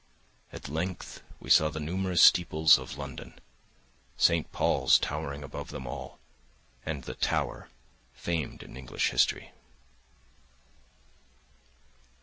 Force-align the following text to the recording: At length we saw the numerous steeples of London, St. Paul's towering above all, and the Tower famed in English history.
At 0.51 0.67
length 0.67 1.21
we 1.39 1.51
saw 1.51 1.69
the 1.69 1.79
numerous 1.79 2.23
steeples 2.23 2.79
of 2.79 2.97
London, 2.97 3.37
St. 4.17 4.51
Paul's 4.51 4.97
towering 4.97 5.43
above 5.43 5.75
all, 5.75 6.17
and 6.83 7.03
the 7.03 7.13
Tower 7.13 7.69
famed 8.11 8.63
in 8.63 8.75
English 8.77 9.11
history. 9.11 9.51